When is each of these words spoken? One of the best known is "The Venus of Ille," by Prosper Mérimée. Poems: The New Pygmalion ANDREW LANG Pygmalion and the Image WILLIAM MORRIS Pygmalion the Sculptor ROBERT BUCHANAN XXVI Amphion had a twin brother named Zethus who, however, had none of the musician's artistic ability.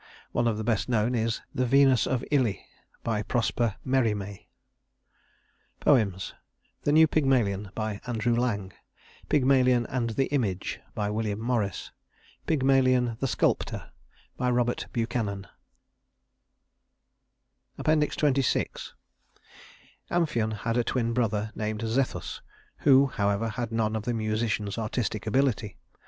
One 0.31 0.47
of 0.47 0.57
the 0.57 0.63
best 0.63 0.89
known 0.89 1.13
is 1.13 1.41
"The 1.53 1.63
Venus 1.63 2.07
of 2.07 2.25
Ille," 2.31 2.55
by 3.03 3.21
Prosper 3.21 3.75
Mérimée. 3.85 4.47
Poems: 5.79 6.33
The 6.85 6.91
New 6.91 7.05
Pygmalion 7.05 7.69
ANDREW 7.77 8.33
LANG 8.35 8.73
Pygmalion 9.29 9.85
and 9.85 10.09
the 10.09 10.25
Image 10.33 10.79
WILLIAM 10.95 11.39
MORRIS 11.39 11.91
Pygmalion 12.47 13.17
the 13.19 13.27
Sculptor 13.27 13.91
ROBERT 14.39 14.87
BUCHANAN 14.91 15.45
XXVI 17.77 18.91
Amphion 20.09 20.51
had 20.51 20.77
a 20.77 20.83
twin 20.83 21.13
brother 21.13 21.51
named 21.53 21.81
Zethus 21.81 22.41
who, 22.77 23.05
however, 23.05 23.49
had 23.49 23.71
none 23.71 23.95
of 23.95 24.05
the 24.05 24.15
musician's 24.15 24.79
artistic 24.79 25.27
ability. 25.27 25.77